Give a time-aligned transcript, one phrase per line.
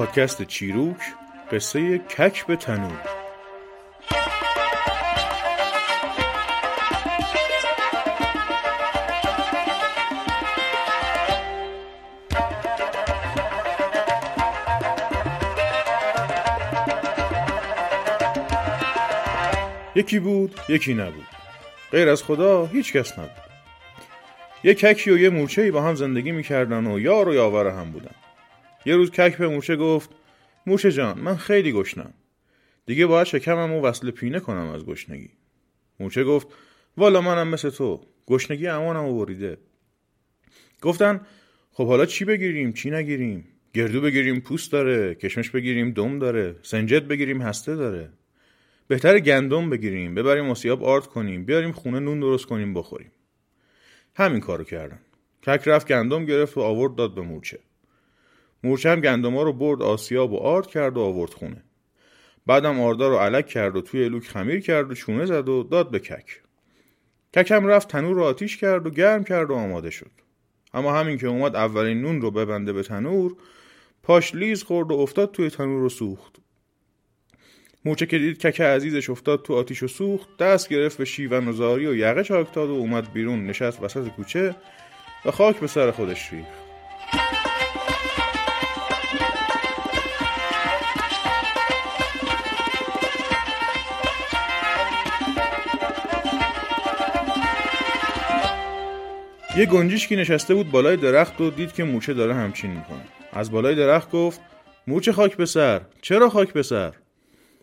[0.00, 0.96] پادکست چیروک
[1.52, 3.00] قصه کک به تنور.
[19.94, 21.26] یکی بود یکی نبود.
[21.92, 23.30] غیر از خدا هیچ کس نبود.
[24.64, 28.14] یه ککی و یه مورچه با هم زندگی می‌کردن و یار و یاور هم بودن.
[28.86, 30.10] یه روز کک به مورچه گفت
[30.66, 32.14] مورچه جان من خیلی گشنم.
[32.86, 35.30] دیگه باید شکمم و وصل پینه کنم از گشنگی.
[36.00, 36.48] مورچه گفت
[36.96, 39.58] والا منم مثل تو گشنگی امانم و بریده
[40.82, 41.20] گفتن
[41.72, 43.44] خب حالا چی بگیریم؟ چی نگیریم؟
[43.74, 48.08] گردو بگیریم پوست داره کشمش بگیریم دم داره سنجد بگیریم هسته داره.
[48.88, 53.12] بهتر گندم بگیریم ببریم مسیاب آرد کنیم بیاریم خونه نون درست کنیم بخوریم.
[54.14, 54.98] همین کارو کردن.
[55.42, 57.58] کک رفت گندم گرفت و آورد داد به مورچه
[58.64, 61.64] مورچه هم گندم ها رو برد آسیاب و آرد کرد و آورد خونه.
[62.46, 65.90] بعدم آردا رو علک کرد و توی لوک خمیر کرد و چونه زد و داد
[65.90, 66.42] به کک.
[67.34, 70.10] ککم رفت تنور رو آتیش کرد و گرم کرد و آماده شد.
[70.74, 73.36] اما همین که اومد اولین نون رو ببنده به تنور
[74.02, 76.36] پاش لیز خورد و افتاد توی تنور و سوخت.
[77.84, 81.52] موچه که دید کک عزیزش افتاد تو آتیش و سوخت دست گرفت به شیون و
[81.52, 84.56] زاری و یقه چاک و اومد بیرون نشست وسط کوچه
[85.24, 86.59] و خاک به سر خودش ریخت.
[99.60, 103.04] یه گنجیشکی نشسته بود بالای درخت و دید که موچه داره همچین می‌کنه.
[103.32, 104.40] از بالای درخت گفت
[104.86, 106.94] موچه خاک به سر چرا خاک به سر؟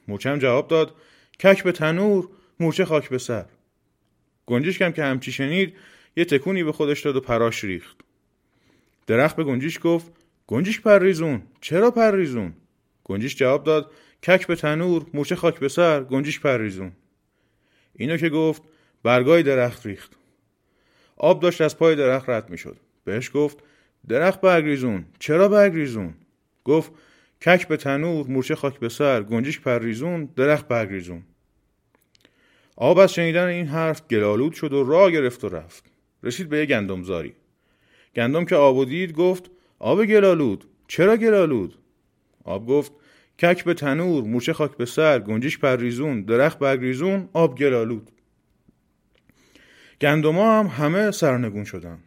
[0.08, 0.96] موچم جواب داد
[1.40, 2.28] کک به تنور
[2.60, 3.46] مورچه خاک به سر.
[4.46, 5.74] گنجیشکم که همچی شنید
[6.18, 7.98] یه تکونی به خودش داد و پراش ریخت.
[9.08, 10.12] درخت به گنجیش گفت
[10.48, 12.54] گنجیش پریزون چرا پریزون
[13.04, 13.92] گنجیش جواب داد
[14.24, 16.92] کک به تنور مورچه خاک به سر گنجیش پریزون
[17.96, 18.62] اینو که گفت
[19.04, 20.12] برگای درخت ریخت.
[21.18, 22.78] آب داشت از پای درخت رد می‌شد.
[23.04, 23.58] بهش گفت
[24.10, 26.14] درخت برگریزون چرا برگریزون
[26.64, 26.92] گفت
[27.46, 31.24] کک به تنور مورچه خاک به سر گنجیش پریزون درخت برگریزون
[32.76, 35.84] آب از شنیدن این حرف گلالود شد و راه گرفت و رفت.
[36.24, 37.34] رسید به یه گندمزاری.
[38.16, 40.66] گندم که آب و دید گفت آب گلالود.
[40.88, 41.78] چرا گلالود؟
[42.44, 42.92] آب گفت
[43.40, 48.12] کک به تنور مورچه خاک به سر گنجیش پریزون درخت برگریزون آب گلالود.
[50.02, 51.98] گندما هم همه سرنگون شدن.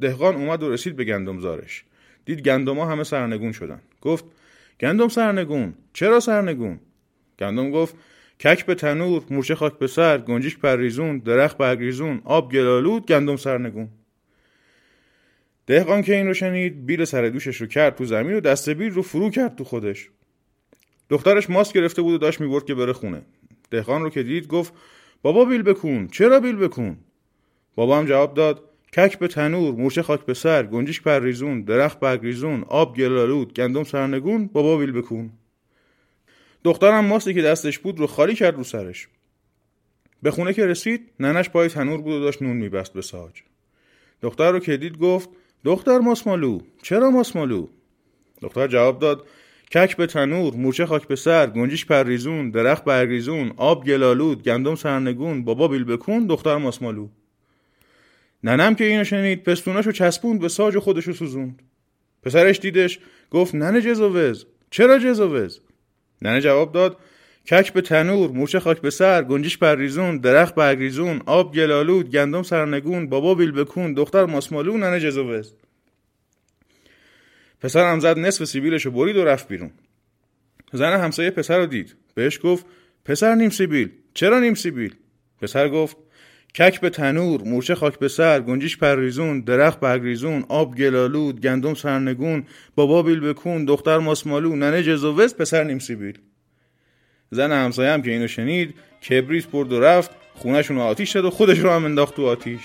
[0.00, 1.84] دهقان اومد و رسید به گندمزارش.
[2.24, 3.80] دید گندما همه سرنگون شدن.
[4.00, 4.24] گفت
[4.80, 6.80] گندم سرنگون چرا سرنگون؟
[7.38, 7.94] گندم گفت
[8.40, 13.88] کک به تنور مورچه خاک به سر گنجیش پریزون درخت برگریزون آب گلالود گندم سرنگون.
[15.66, 18.90] دهقان که این رو شنید بیل سر دوشش رو کرد تو زمین و دست بیل
[18.90, 20.10] رو فرو کرد تو خودش.
[21.10, 23.22] دخترش ماست گرفته بود و داشت می‌برد که بره خونه.
[23.70, 24.72] دهقان رو که دید گفت
[25.22, 26.96] بابا بیل بکن چرا بیل بکن؟
[27.76, 28.62] بابا هم جواب داد
[28.96, 34.46] کک به تنور مورچه خاک به سر گنجیش پریزون درخت برگریزون آب گلالود گندم سرنگون
[34.46, 35.32] بابا ویل بکن
[36.64, 39.08] دخترم ماستی که دستش بود رو خالی کرد رو سرش.
[40.22, 43.42] به خونه که رسید ننش پای تنور بود و داشت نون میبست به ساج.
[44.22, 45.28] دختر رو که دید گفت
[45.64, 47.66] دختر ماسمالو چرا ماسمالو؟
[48.42, 49.26] دختر جواب داد
[49.74, 55.44] کک به تنور مورچه خاک به سر گنجیش پریزون درخت برگریزون آب گلالود گندم سرنگون
[55.44, 57.08] بابا بیل بکن دختر ماسمالو.
[58.46, 61.62] ننم که اینو شنید پستوناشو چسبوند به ساج خودشو سوزوند.
[62.22, 62.98] پسرش دیدش
[63.30, 65.60] گفت ننه جزوز چرا جزوز
[66.22, 66.96] ننه جواب داد
[67.50, 73.08] کک به تنور موچه خاک به سر گنجیش پریزون درخت برگریزون آب گلالود گندم سرنگون
[73.08, 75.52] بابا بیل بکون دختر ماسمالو ننه جزوز
[77.60, 79.70] پسرم زد نصف سیبیلشو برید و رفت بیرون.
[80.72, 81.96] زن همسایه پسر رو دید.
[82.14, 82.66] بهش گفت
[83.04, 83.90] پسر نیم سیبیل.
[84.14, 84.94] چرا نیم سیبیل؟
[85.40, 85.96] پسر گفت
[86.58, 92.44] کک به تنور مورچه خاک به سر گنجیش پریزون درخت برگریزون آب گلالود گندم سرنگون
[92.74, 96.18] بابا بیل بکون دختر ماسمالو ننه جزوز پسر نیم سیبیل.
[97.30, 98.74] زن همسایه هم که اینو شنید
[99.08, 102.62] کبریت برد و رفت خونهشون آتیش شد و خودش رو هم انداخت تو آتیش.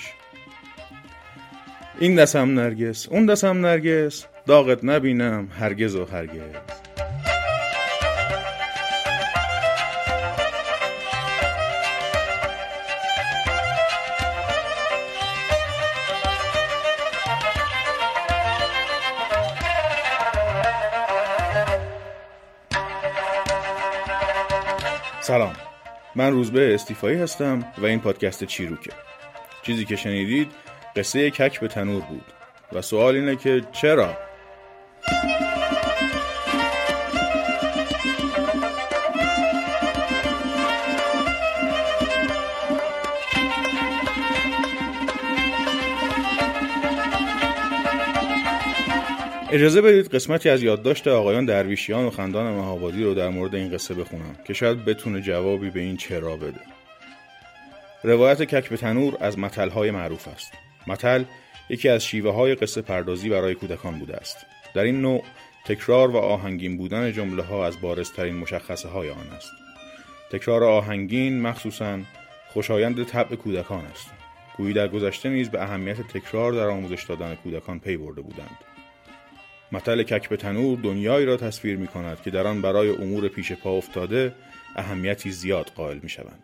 [2.00, 6.91] این دستم نرگس اون دستم نرگس داغت نبینم هرگز و هرگز.
[25.22, 25.52] سلام
[26.14, 28.90] من روزبه استیفایی هستم و این پادکست چیروکه
[29.62, 30.52] چیزی که شنیدید
[30.96, 32.24] قصه کک به تنور بود
[32.72, 34.16] و سوال اینه که چرا؟
[49.54, 53.94] اجازه بدید قسمتی از یادداشت آقایان درویشیان و خندان مهابادی رو در مورد این قصه
[53.94, 56.60] بخونم که شاید بتونه جوابی به این چرا بده.
[58.04, 60.52] روایت کک به تنور از متلهای معروف است.
[60.86, 61.24] متل
[61.68, 64.36] یکی از شیوه های قصه پردازی برای کودکان بوده است.
[64.74, 65.22] در این نوع
[65.64, 69.52] تکرار و آهنگین بودن جمله ها از بارزترین مشخصه های آن است.
[70.30, 71.98] تکرار آهنگین مخصوصا
[72.48, 74.10] خوشایند طبع کودکان است.
[74.56, 78.71] گویی در گذشته نیز به اهمیت تکرار در آموزش دادن کودکان پی برده بودند.
[79.72, 83.52] متل کک به تنور دنیایی را تصویر می کند که در آن برای امور پیش
[83.52, 84.34] پا افتاده
[84.76, 86.42] اهمیتی زیاد قائل می شوند.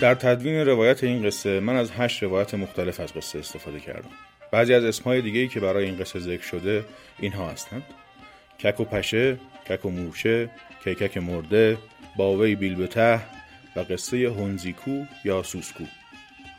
[0.00, 4.10] در تدوین روایت این قصه من از هشت روایت مختلف از قصه استفاده کردم
[4.52, 6.84] بعضی از اسمهای دیگهی که برای این قصه ذکر شده
[7.18, 7.82] اینها هستند.
[8.60, 9.38] کک و پشه،
[9.68, 10.50] کک و مورچه،
[10.84, 11.78] کیکک مرده،
[12.16, 13.20] باوی بیلبته
[13.76, 15.84] و قصه هنزیکو یا سوسکو.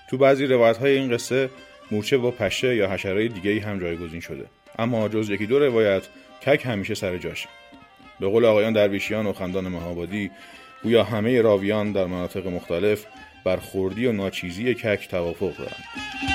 [0.10, 1.50] تو بعضی روایت های این قصه
[1.92, 4.46] مورچه با پشه یا حشره دیگهی هم جایگزین شده.
[4.80, 6.04] اما جز یکی دو روایت
[6.46, 7.50] کک همیشه سر جاشه.
[8.20, 10.32] به قول آقایان درویشیان و خندان مهابادی
[10.84, 13.06] گویا همه راویان در مناطق مختلف
[13.46, 16.31] بر خوردی و ناچیزی کک توافق دارند.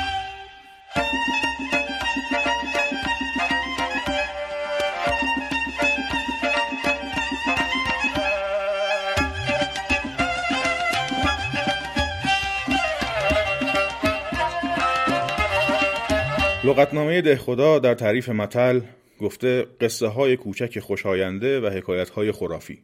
[16.66, 18.80] لغتنامه دهخدا در تعریف متل
[19.20, 22.78] گفته قصه های کوچک خوشاینده و حکایت های خرافی.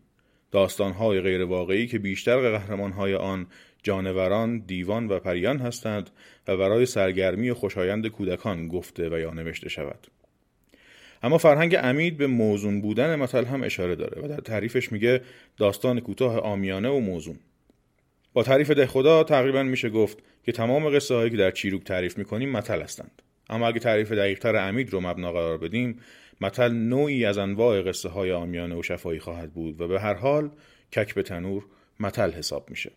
[0.50, 3.46] داستان های غیر واقعی که بیشتر قهرمان های آن
[3.82, 6.10] جانوران، دیوان و پریان هستند
[6.48, 10.06] و برای سرگرمی و خوشایند کودکان گفته و یا نوشته شود.
[11.22, 15.20] اما فرهنگ امید به موزون بودن متل هم اشاره داره و در تعریفش میگه
[15.56, 17.38] داستان کوتاه آمیانه و موزون.
[18.32, 22.18] با تعریف ده خدا تقریبا میشه گفت که تمام قصه هایی که در چیروک تعریف
[22.18, 23.22] می‌کنیم متل هستند.
[23.50, 25.98] اما اگه تعریف دقیقتر امید رو مبنا قرار بدیم
[26.40, 30.50] متل نوعی از انواع قصه های آمیانه و شفایی خواهد بود و به هر حال
[30.92, 31.64] کک به تنور
[32.00, 32.92] متل حساب میشه.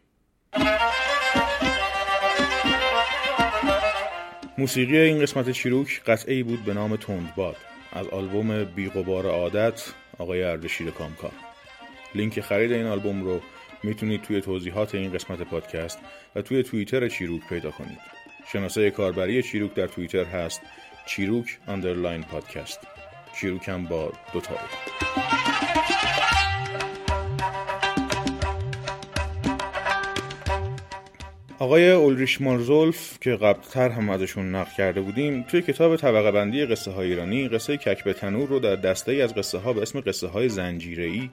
[4.58, 7.56] موسیقی این قسمت چیروک قطعه بود به نام تندباد.
[7.94, 11.32] از آلبوم بیقبار عادت آقای اردشیر کامکار.
[12.16, 13.42] لینک خرید این آلبوم رو
[13.84, 16.00] می‌تونید توی توضیحات این قسمت پادکست
[16.36, 18.00] و توی توییتر چیروک پیدا کنید.
[18.54, 20.62] شناسه کاربری چیروک در توییتر هست
[21.06, 22.80] چیروک underline پادکست
[23.40, 24.56] چیروک هم با دو تا
[31.66, 36.92] آقای اولریش مارزولف که قبلتر هم ازشون نقل کرده بودیم توی کتاب طبقه بندی قصه
[36.92, 40.28] های ایرانی قصه کک تنور رو در دسته ای از قصه ها به اسم قصه
[40.28, 41.30] های زنجیره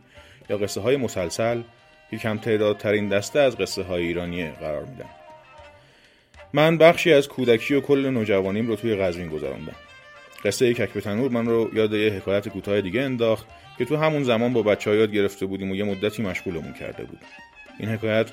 [0.50, 1.62] یا قصه های مسلسل
[2.10, 5.08] که کم تعدادترین دسته از قصه های ایرانی قرار میدن.
[6.52, 9.76] من بخشی از کودکی و کل نوجوانیم رو توی قزوین گذراندم.
[10.44, 13.46] قصه کک به تنور من رو یاد یه حکایت کوتاه دیگه انداخت
[13.78, 17.20] که تو همون زمان با بچه یاد گرفته بودیم و یه مدتی مشغولمون کرده بود
[17.78, 18.26] این حکایت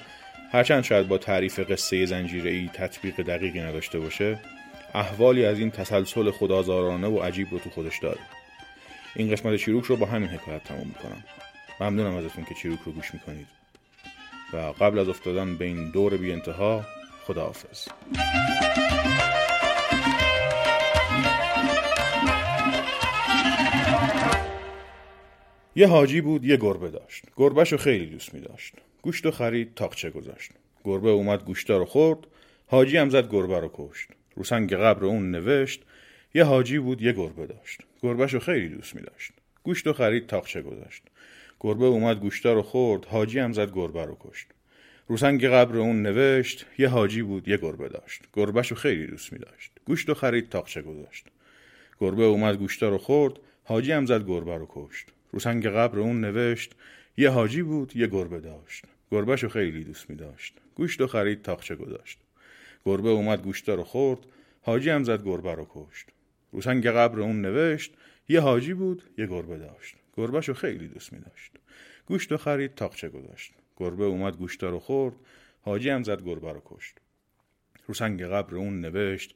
[0.52, 4.40] هرچند شاید با تعریف قصه زنجیره ای تطبیق دقیقی نداشته باشه
[4.94, 8.20] احوالی از این تسلسل خدازارانه و عجیب رو تو خودش داره.
[9.16, 11.24] این قسمت چیروک رو با همین حکایت تموم می‌کنم.
[11.80, 13.48] ممنونم ازتون که چیروک رو گوش می‌کنید.
[14.54, 16.86] و قبل از افتادن به این دور بی انتها
[17.24, 17.88] خداحافظ.
[25.76, 27.24] یه حاجی بود یه گربه داشت.
[27.36, 30.52] گربهشو خیلی دوست می داشت گوشت و خرید تاقچه گذاشت.
[30.84, 32.20] گربه اومد گوشتا رو خورد
[32.68, 34.10] حاجی هم زد گربه رو کشت.
[34.36, 35.84] رو سنگ قبر اون نوشت
[36.34, 37.82] یه حاجی بود یه گربه داشت.
[38.02, 39.32] گربهشو خیلی دوست می داشت
[39.64, 41.04] گوشت و خرید تاقچه گذاشت.
[41.60, 44.48] گربه اومد گوشتا رو خورد حاجی هم زد گربه رو کشت.
[45.08, 48.24] رو سنگ قبر اون نوشت یه حاجی بود یه گربه داشت.
[48.34, 51.26] گربهشو خیلی دوست می داشت گوشت و خرید تاقچه گذاشت.
[52.00, 55.08] گربه اومد گوشتا رو خورد حاجی هم زد گربه رو کشت.
[55.32, 56.76] رو سنگ قبر اون نوشت
[57.20, 58.86] یه حاجی بود یه گربه داشت.
[59.12, 62.20] گربهشو خیلی دوست می داشت گوشت و خرید تاقچه گذاشت.
[62.86, 64.20] گربه اومد گوشتا رو خورد
[64.62, 66.08] حاجی هم زد گربه رو کشت.
[66.52, 67.94] رو سنگ قبر اون نوشت
[68.30, 69.96] یه حاجی بود یه گربه داشت.
[70.18, 71.52] گربهشو خیلی دوست می داشت
[72.06, 73.54] گوشت و خرید تاقچه گذاشت.
[73.78, 75.16] گربه اومد گوشتا رو خورد
[75.62, 76.98] حاجی هم زد گربه رو کشت.
[77.88, 79.36] رو سنگ قبر اون نوشت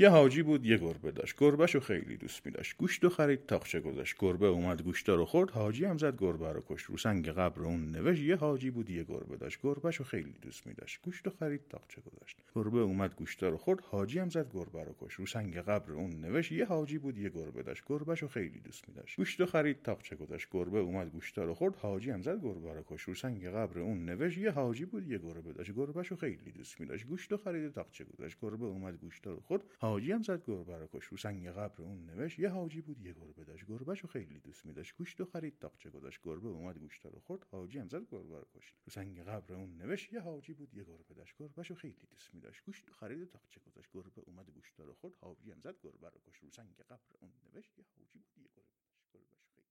[0.00, 1.34] یه حاجی بود یه گربه داشت.
[1.38, 4.14] گربهشو خیلی دوست می داشت گوشت و خرید تاقچه گذاشت.
[4.18, 5.50] گربه اومد گوشتا رو خورد.
[5.50, 6.86] حاجی هم زد گربه رو کشت.
[6.86, 8.22] رو سنگ قبر اون نوشت.
[8.22, 9.58] یه حاجی بود یه گربه داشت.
[9.62, 12.36] گربهشو خیلی دوست می داشت گوشت و خرید تاقچه گذاشت.
[12.54, 13.80] گربه اومد گوشتا رو خورد.
[13.84, 16.52] حاجی هم زد گربه رو کش رو سنگ قبر اون نوشت.
[16.52, 17.82] یه حاجی بود یه گربه داشت.
[17.86, 19.16] گربهشو خیلی دوست می‌داشت.
[19.16, 20.48] گوشت خرید تاقچه گذاشت.
[20.50, 21.76] گربه اومد گوشتا رو خورد.
[21.76, 24.38] حاجی هم زد گربه رو کش رو سنگ قبر اون نوشت.
[24.38, 25.72] یه حاجی بود یه گربه داشت.
[25.74, 27.06] گربهشو خیلی دوست می‌داشت.
[27.06, 28.36] گوشت خرید تاقچه گذاشت.
[28.42, 29.62] گربه اومد گوشتا رو خورد.
[29.90, 31.04] حاجی هم زد گربه رو کش.
[31.04, 32.38] رو سنگ قبر اون نوشت.
[32.38, 33.66] یه حاجی بود یه گربه داشت.
[33.66, 34.96] گربهشو خیلی دوست می‌داشت.
[34.96, 36.20] گوشت خرید تاقچه گذاشت.
[36.22, 37.46] گربه اومد گوشتا رو خورد.
[37.50, 38.74] حاجی هم زد گربه رو کش.
[38.86, 40.12] رو سنگ قبر اون نوشت.
[40.12, 41.34] یه حاجی بود یه گربه داشت.
[41.38, 42.64] گربهشو خیلی دوست می‌داشت.
[42.64, 43.90] گوشت خرید تاقچه گذاشت.
[43.92, 45.14] گربه اومد گوشتا رو خورد.
[45.20, 46.38] حاجی هم زد گربه رو کش.
[46.38, 47.78] رو سنگ قبر اون نوشت.
[47.78, 49.04] یه حاجی بود یه گربه داشت.
[49.14, 49.70] گربهشو خیلی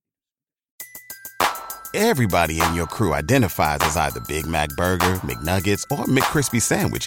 [2.10, 7.06] Everybody in your crew identifies as either Big Mac Burger, McNuggets, or McCrispy Sandwich.